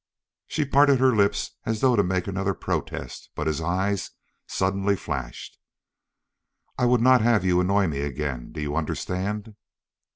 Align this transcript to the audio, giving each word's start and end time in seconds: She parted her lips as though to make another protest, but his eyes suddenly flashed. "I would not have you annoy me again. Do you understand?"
She 0.47 0.65
parted 0.65 0.97
her 0.99 1.15
lips 1.15 1.51
as 1.63 1.81
though 1.81 1.95
to 1.95 2.01
make 2.01 2.25
another 2.25 2.55
protest, 2.55 3.29
but 3.35 3.45
his 3.45 3.61
eyes 3.61 4.09
suddenly 4.47 4.95
flashed. 4.95 5.59
"I 6.75 6.85
would 6.87 7.01
not 7.01 7.21
have 7.21 7.45
you 7.45 7.61
annoy 7.61 7.85
me 7.85 7.99
again. 8.01 8.51
Do 8.51 8.61
you 8.61 8.75
understand?" 8.75 9.55